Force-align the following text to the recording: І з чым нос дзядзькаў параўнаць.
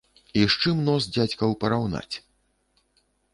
І 0.39 0.45
з 0.53 0.55
чым 0.61 0.79
нос 0.87 1.07
дзядзькаў 1.17 1.53
параўнаць. 1.65 2.15